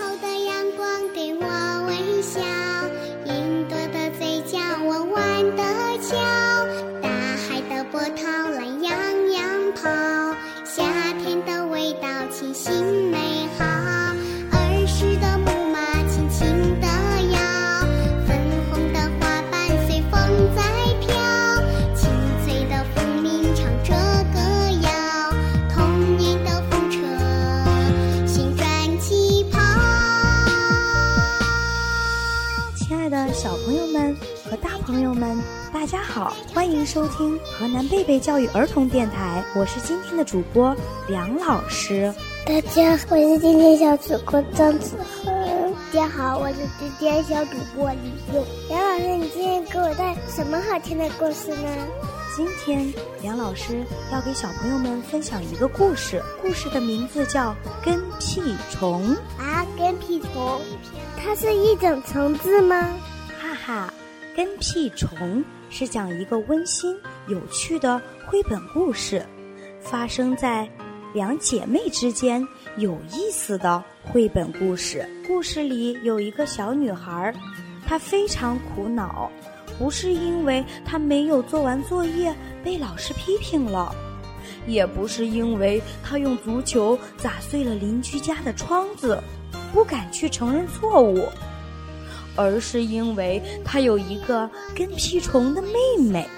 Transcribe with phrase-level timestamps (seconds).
[0.00, 1.69] 好的阳光给我。
[34.44, 35.38] 和大朋友们，
[35.72, 40.74] 大家好，欢迎收听河南贝贝教育儿童电台，我是今天的主播
[41.08, 42.12] 梁老师。
[42.46, 45.74] 大家好，我是今天小主播张子恒。
[45.92, 48.44] 大家好，我是今天小主播李勇。
[48.68, 51.68] 梁老师，你今天给我带什么好听的故事呢？
[52.36, 52.92] 今天
[53.22, 57.50] 梁老师要给小朋友们分享一个故事，故事的名字叫
[57.84, 59.16] 《跟屁虫》。
[59.42, 60.60] 啊，跟屁虫，
[61.16, 62.88] 它是一种虫子吗？
[63.40, 63.94] 哈哈，
[64.36, 66.96] 跟屁虫是讲一个温馨
[67.28, 69.24] 有趣的绘本故事，
[69.80, 70.68] 发生在
[71.12, 75.08] 两姐妹之间有意思的绘本故事。
[75.26, 77.34] 故事里有一个小女孩，
[77.86, 79.30] 她非常苦恼，
[79.78, 83.92] 不是因为她没有做完作业被老师批评了，
[84.66, 89.20] 也不是因为她用足球砸碎了邻居家的窗子，
[89.72, 91.28] 不敢去承认错误。
[92.36, 96.28] 而是因为他有一个跟屁虫的妹妹。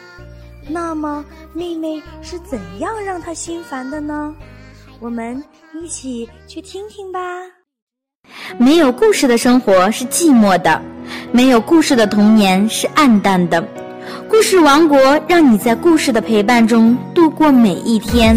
[0.68, 4.34] 那么，妹妹是怎样让他心烦的呢？
[5.00, 5.42] 我们
[5.74, 7.20] 一起去听听吧。
[8.56, 10.80] 没有故事的生活是寂寞的，
[11.32, 13.66] 没有故事的童年是暗淡的。
[14.28, 18.36] 故事王国让你在故事的陪伴中度过每一天。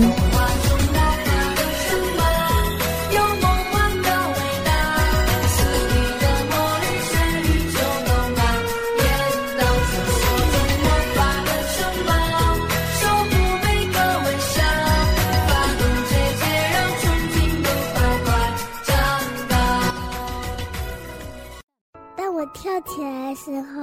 [22.86, 23.82] 起来时候，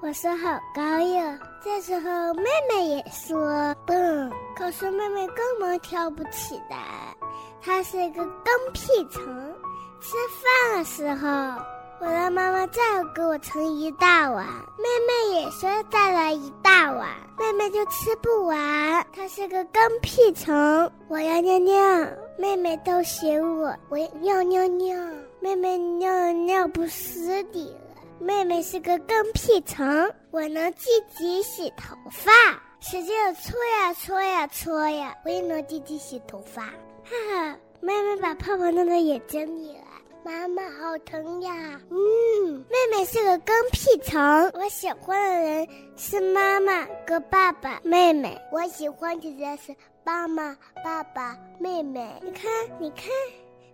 [0.00, 1.38] 我说好高哟。
[1.62, 7.14] 这时候妹妹也说蹦，可是妹妹根本跳不起来，
[7.60, 9.22] 她是一个跟屁虫。
[10.00, 11.28] 吃饭的时候，
[12.00, 12.80] 我让妈妈再
[13.14, 19.06] 给我盛一大碗，妹妹也说再来一大碗，妹妹就吃不完。
[19.12, 20.54] 她是个跟屁虫，
[21.08, 24.96] 我要尿尿，妹妹都嫌我我要尿尿，
[25.40, 27.76] 妹妹尿尿不湿的。
[28.20, 29.86] 妹妹是个跟屁虫，
[30.30, 32.32] 我能自己洗头发，
[32.80, 36.62] 使劲地搓呀搓呀搓呀，我也能自己洗头发。
[36.62, 39.84] 哈哈，妹妹把泡泡弄到眼睛里了，
[40.24, 41.80] 妈妈好疼呀！
[41.90, 44.20] 嗯，妹妹是个跟屁虫，
[44.54, 49.74] 我喜欢的人是妈妈跟爸爸、妹妹，我喜欢的人是
[50.04, 52.20] 妈妈、爸爸、妹妹。
[52.22, 52.50] 你看，
[52.80, 53.06] 你看。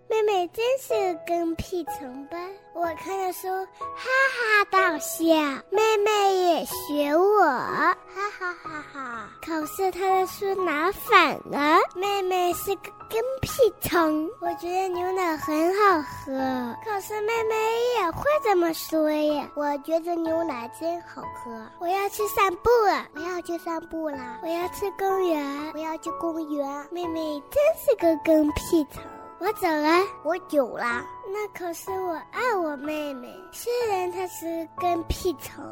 [0.07, 2.37] 妹妹真是个跟屁虫吧？
[2.73, 4.05] 我看的书哈
[4.35, 5.25] 哈大笑，
[5.71, 7.97] 妹妹也学我，哈
[8.37, 9.29] 哈哈哈。
[9.41, 14.29] 可是她的书拿反了，妹妹是个跟屁虫。
[14.39, 17.55] 我觉得牛奶很好喝，可是妹妹
[17.99, 19.49] 也会这么说呀。
[19.55, 21.51] 我觉得牛奶真好喝。
[21.79, 26.87] 我要去散步了，我要去散步了，我要去公园，我要去公园。
[26.91, 29.01] 妹妹真是个跟屁虫。
[29.37, 29.89] 我走了，
[30.23, 31.03] 我走了。
[31.27, 35.63] 那可是我爱我妹妹，虽然她是跟屁虫。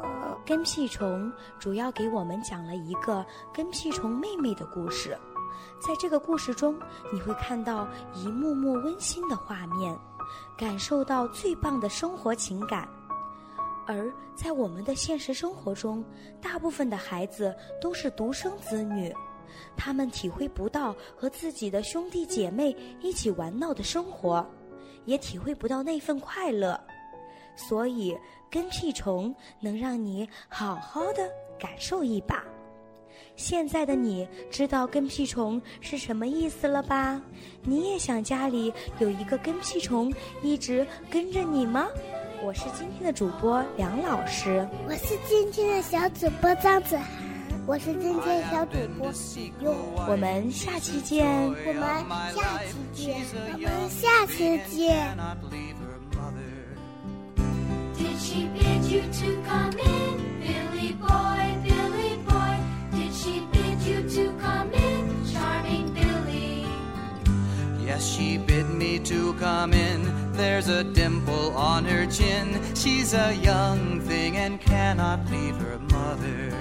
[0.44, 3.24] 跟屁虫主要给我们讲了一个
[3.54, 5.18] 跟屁虫妹妹的故事。
[5.80, 6.78] 在这个故事中，
[7.12, 9.98] 你会看到一幕幕温馨的画面，
[10.58, 12.86] 感受到最棒的生活情感。
[13.86, 16.04] 而在我们的现实生活中，
[16.40, 19.14] 大部分的孩子都是独生子女。
[19.76, 24.44] 他们体会不到和自己的兄弟姐妹一起玩闹的生活，
[25.04, 26.78] 也体会不到那份快乐，
[27.56, 28.16] 所以
[28.50, 32.44] 跟屁虫能让你好好的感受一把。
[33.36, 37.20] 现在的你知道跟屁虫是什么意思了吧？
[37.62, 41.88] 你也想家里有一个跟屁虫一直跟着你吗？
[42.44, 47.33] 我是今天的主播梁老师，我是今天的小主播张子涵。
[47.65, 49.11] 我是今天小主播
[49.61, 49.75] 用，
[50.07, 51.25] 我们下期见。
[51.27, 52.05] 我们
[52.35, 55.15] 下期见，我们下期见。
[57.95, 62.57] Did she bid you to come in, Billy boy, Billy boy?
[62.91, 66.65] Did she bid you to come in, charming Billy?
[67.85, 70.11] Yes, she bid me to come in.
[70.33, 72.61] There's a dimple on her chin.
[72.73, 76.53] She's a young thing and cannot leave her mother.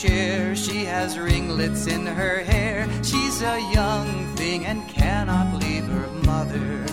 [0.00, 0.54] Chair.
[0.54, 2.86] She has ringlets in her hair.
[3.02, 6.84] She's a young thing and cannot leave her mother.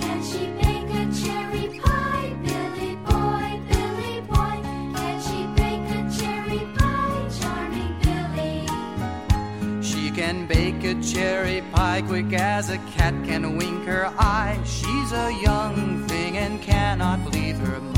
[0.00, 4.56] Can she bake a cherry pie, Billy boy, Billy boy?
[4.96, 9.82] Can she bake a cherry pie, charming Billy?
[9.82, 14.58] She can bake a cherry pie quick as a cat can wink her eye.
[14.64, 17.95] She's a young thing and cannot leave her mother.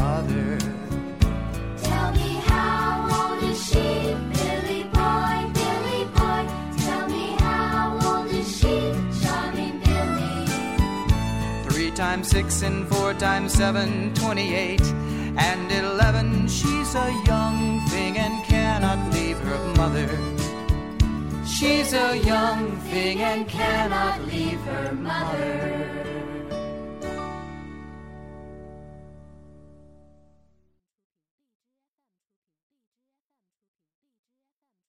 [11.79, 14.83] Three times six and four times seven, twenty-eight
[15.37, 16.49] and eleven.
[16.49, 20.09] She's a young thing and cannot leave her mother.
[21.47, 26.38] She's a young thing and cannot leave her mother.